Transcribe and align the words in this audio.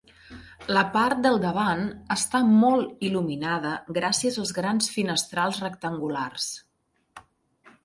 La 0.75 0.81
part 0.93 1.19
del 1.25 1.35
davant 1.43 1.83
està 2.15 2.41
molt 2.63 3.05
il·luminada 3.11 3.75
gràcies 3.99 4.41
als 4.45 4.55
grans 4.61 4.91
finestrals 4.97 5.63
rectangulars. 5.67 6.51